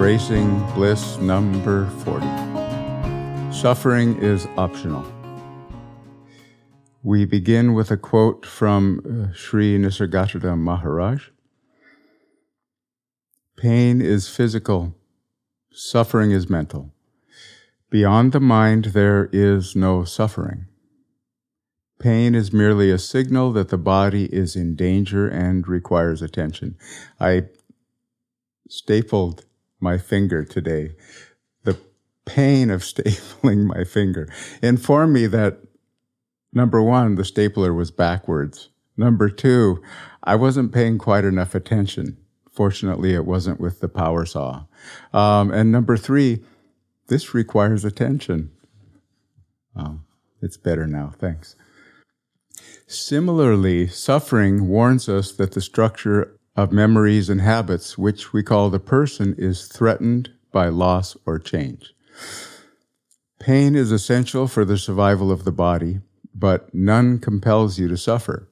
[0.00, 2.24] Embracing Bliss number 40.
[3.52, 5.04] Suffering is optional.
[7.02, 11.28] We begin with a quote from uh, Sri Nisargadatta Maharaj.
[13.58, 14.96] Pain is physical,
[15.70, 16.94] suffering is mental.
[17.90, 20.64] Beyond the mind, there is no suffering.
[21.98, 26.78] Pain is merely a signal that the body is in danger and requires attention.
[27.20, 27.48] I
[28.66, 29.44] stapled
[29.80, 30.94] my finger today.
[31.64, 31.78] The
[32.24, 35.58] pain of stapling my finger informed me that
[36.52, 38.68] number one, the stapler was backwards.
[38.96, 39.82] Number two,
[40.22, 42.18] I wasn't paying quite enough attention.
[42.50, 44.64] Fortunately, it wasn't with the power saw.
[45.12, 46.44] Um, and number three,
[47.06, 48.50] this requires attention.
[49.74, 50.04] Um,
[50.42, 51.12] it's better now.
[51.18, 51.56] Thanks.
[52.86, 58.80] Similarly, suffering warns us that the structure of memories and habits, which we call the
[58.80, 61.94] person, is threatened by loss or change.
[63.38, 66.00] Pain is essential for the survival of the body,
[66.34, 68.48] but none compels you to suffer.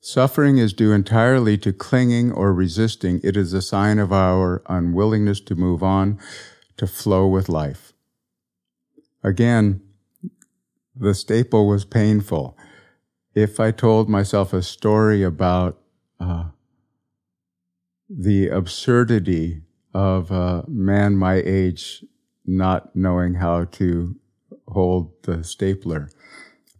[0.00, 3.20] Suffering is due entirely to clinging or resisting.
[3.24, 6.20] It is a sign of our unwillingness to move on,
[6.76, 7.94] to flow with life.
[9.22, 9.80] Again,
[10.94, 12.56] the staple was painful
[13.34, 15.80] if I told myself a story about
[18.16, 19.62] the absurdity
[19.92, 22.04] of a man my age
[22.46, 24.16] not knowing how to
[24.68, 26.08] hold the stapler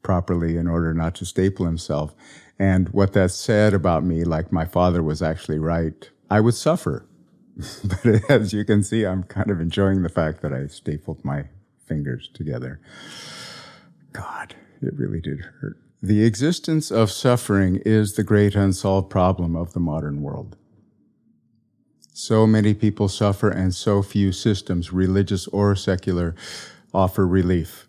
[0.02, 2.14] properly in order not to staple himself,
[2.58, 7.06] and what that said about me, like my father was actually right, I would suffer.
[7.84, 11.44] but as you can see, I'm kind of enjoying the fact that I stapled my
[11.86, 12.80] fingers together.
[14.12, 15.78] God, it really did hurt.
[16.02, 20.56] The existence of suffering is the great unsolved problem of the modern world.
[22.16, 26.36] So many people suffer and so few systems, religious or secular,
[26.94, 27.88] offer relief.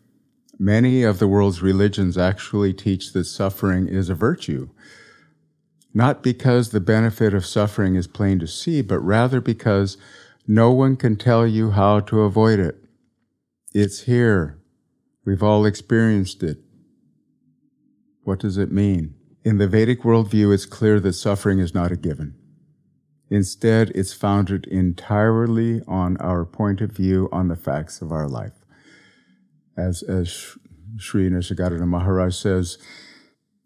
[0.57, 4.69] Many of the world's religions actually teach that suffering is a virtue,
[5.93, 9.95] not because the benefit of suffering is plain to see, but rather because
[10.47, 12.83] no one can tell you how to avoid it.
[13.75, 14.57] It's here.
[15.23, 16.57] We've all experienced it.
[18.23, 19.13] What does it mean?
[19.43, 22.33] In the Vedic worldview, it's clear that suffering is not a given.
[23.35, 28.63] Instead, it's founded entirely on our point of view on the facts of our life.
[29.75, 30.57] As, as
[30.95, 32.77] Sri Nisargadatta Maharaj says,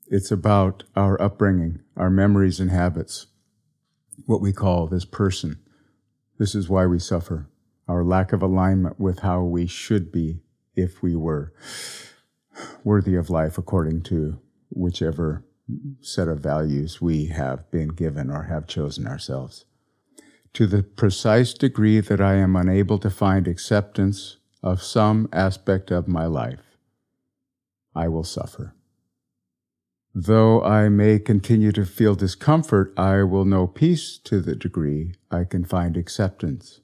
[0.07, 3.27] it's about our upbringing, our memories and habits,
[4.25, 5.59] what we call this person.
[6.39, 7.47] This is why we suffer,
[7.87, 10.41] our lack of alignment with how we should be
[10.75, 11.53] if we were
[12.83, 14.39] worthy of life according to
[14.71, 15.45] whichever
[16.01, 19.65] set of values we have been given or have chosen ourselves.
[20.53, 26.07] To the precise degree that I am unable to find acceptance of some aspect of
[26.07, 26.77] my life,
[27.95, 28.73] I will suffer.
[30.13, 35.43] Though I may continue to feel discomfort, I will know peace to the degree I
[35.43, 36.81] can find acceptance.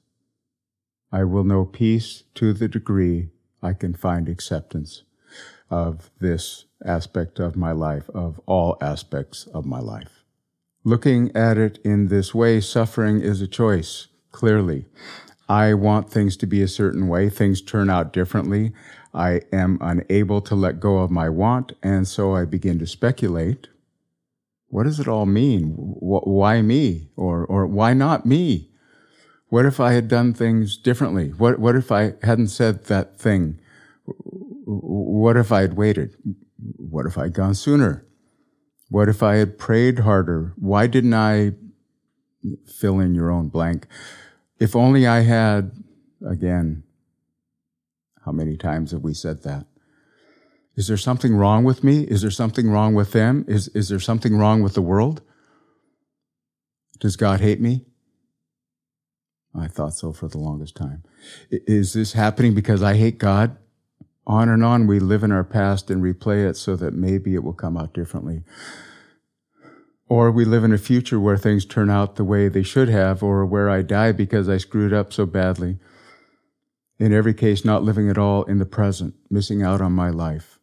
[1.10, 3.30] I will know peace to the degree
[3.62, 5.02] I can find acceptance
[5.70, 10.24] of this aspect of my life, of all aspects of my life.
[10.84, 14.84] Looking at it in this way, suffering is a choice, clearly.
[15.48, 17.28] I want things to be a certain way.
[17.28, 18.72] Things turn out differently.
[19.14, 23.68] I am unable to let go of my want, and so I begin to speculate.
[24.68, 25.74] What does it all mean?
[25.76, 27.08] Why me?
[27.16, 28.70] Or, or why not me?
[29.48, 31.28] What if I had done things differently?
[31.30, 33.60] What, what if I hadn't said that thing?
[34.04, 36.16] What if I had waited?
[36.58, 38.06] What if I'd gone sooner?
[38.88, 40.54] What if I had prayed harder?
[40.56, 41.52] Why didn't I
[42.66, 43.86] fill in your own blank?
[44.58, 45.72] If only I had,
[46.26, 46.84] again,
[48.24, 49.66] how many times have we said that?
[50.76, 52.02] Is there something wrong with me?
[52.02, 53.44] Is there something wrong with them?
[53.48, 55.22] Is, is there something wrong with the world?
[57.00, 57.84] Does God hate me?
[59.54, 61.02] I thought so for the longest time.
[61.50, 63.56] Is this happening because I hate God?
[64.26, 67.44] On and on, we live in our past and replay it so that maybe it
[67.44, 68.42] will come out differently.
[70.08, 73.22] Or we live in a future where things turn out the way they should have,
[73.22, 75.78] or where I die because I screwed up so badly.
[76.98, 80.58] In every case, not living at all in the present, missing out on my life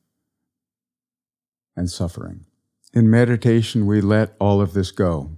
[1.76, 2.46] and suffering.
[2.94, 5.38] In meditation, we let all of this go.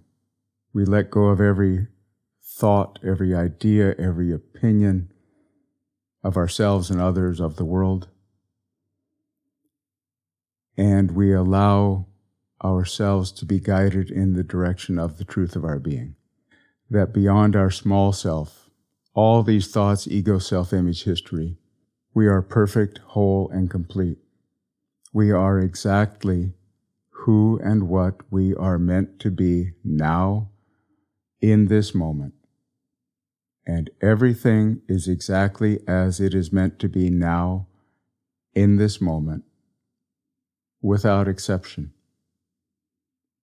[0.73, 1.87] We let go of every
[2.43, 5.11] thought, every idea, every opinion
[6.23, 8.07] of ourselves and others, of the world
[10.77, 12.05] and we allow
[12.63, 16.15] ourselves to be guided in the direction of the truth of our being.
[16.89, 18.69] That beyond our small self,
[19.13, 21.57] all these thoughts, ego, self image, history.
[22.13, 24.19] We are perfect, whole, and complete.
[25.13, 26.53] We are exactly
[27.09, 30.49] who and what we are meant to be now
[31.41, 32.33] in this moment.
[33.65, 37.67] And everything is exactly as it is meant to be now
[38.53, 39.43] in this moment,
[40.85, 41.91] without exception.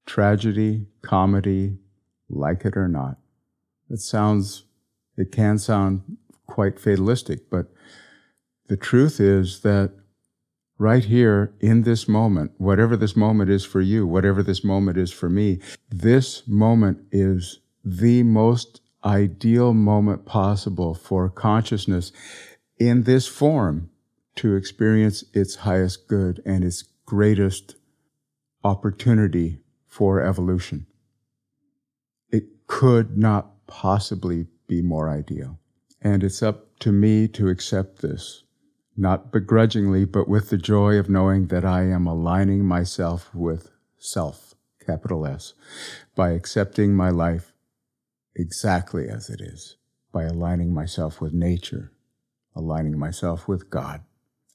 [0.06, 1.76] Tragedy, comedy,
[2.30, 3.18] like it or not.
[3.90, 4.64] It sounds,
[5.16, 7.66] it can sound quite fatalistic, but
[8.68, 9.90] the truth is that
[10.78, 15.10] right here in this moment, whatever this moment is for you, whatever this moment is
[15.10, 15.58] for me,
[15.90, 22.12] this moment is the most ideal moment possible for consciousness
[22.78, 23.90] in this form
[24.36, 27.74] to experience its highest good and its greatest
[28.64, 30.86] opportunity for evolution.
[32.30, 35.58] It could not possibly be more ideal.
[36.00, 38.44] And it's up to me to accept this,
[38.96, 44.54] not begrudgingly, but with the joy of knowing that I am aligning myself with self,
[44.80, 45.52] capital S,
[46.16, 47.52] by accepting my life
[48.34, 49.76] exactly as it is,
[50.12, 51.92] by aligning myself with nature,
[52.56, 54.00] aligning myself with God.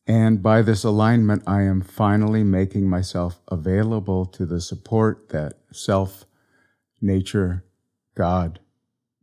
[0.07, 6.23] And by this alignment, I am finally making myself available to the support that self,
[7.01, 7.65] nature,
[8.15, 8.59] God,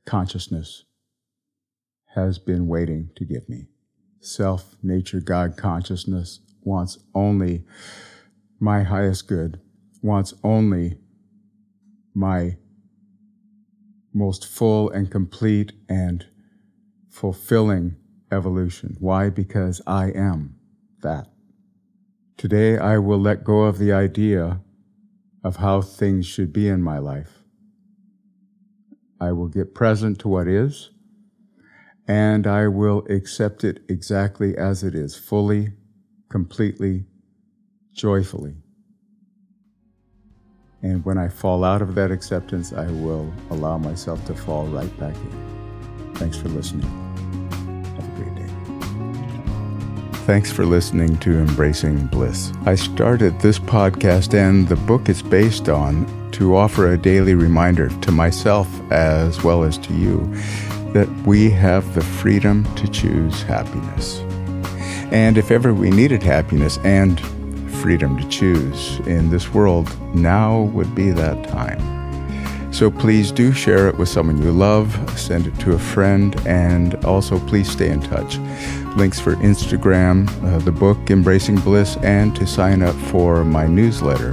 [0.04, 0.84] consciousness
[2.14, 3.68] has been waiting to give me.
[4.20, 7.64] Self, nature, God, consciousness wants only
[8.60, 9.60] my highest good,
[10.02, 10.98] wants only
[12.14, 12.58] my
[14.12, 16.26] most full and complete and
[17.08, 17.96] fulfilling
[18.30, 18.96] evolution.
[19.00, 19.30] Why?
[19.30, 20.56] Because I am
[21.04, 21.28] that.
[22.36, 24.60] Today I will let go of the idea
[25.44, 27.44] of how things should be in my life.
[29.20, 30.90] I will get present to what is,
[32.08, 35.72] and I will accept it exactly as it is, fully,
[36.28, 37.06] completely,
[37.92, 38.56] joyfully.
[40.82, 44.98] And when I fall out of that acceptance, I will allow myself to fall right
[44.98, 46.12] back in.
[46.14, 47.03] Thanks for listening.
[50.24, 52.50] Thanks for listening to Embracing Bliss.
[52.64, 57.90] I started this podcast and the book it's based on to offer a daily reminder
[57.90, 60.20] to myself as well as to you
[60.94, 64.20] that we have the freedom to choose happiness.
[65.12, 67.20] And if ever we needed happiness and
[67.82, 72.03] freedom to choose in this world, now would be that time.
[72.74, 76.96] So please do share it with someone you love, send it to a friend, and
[77.04, 78.38] also please stay in touch.
[78.96, 84.32] Links for Instagram, uh, the book Embracing Bliss, and to sign up for my newsletter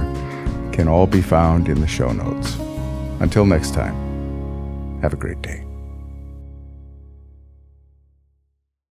[0.72, 2.56] can all be found in the show notes.
[3.20, 3.94] Until next time,
[5.02, 5.64] have a great day.